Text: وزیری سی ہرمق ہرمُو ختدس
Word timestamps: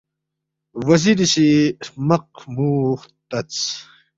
وزیری 0.87 1.27
سی 1.33 1.47
ہرمق 1.85 2.25
ہرمُو 2.41 2.69
ختدس 2.99 3.57